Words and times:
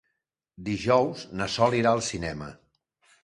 Dijous 0.69 1.25
na 1.41 1.47
Sol 1.57 1.77
irà 1.81 1.91
al 1.97 2.03
cinema. 2.09 2.49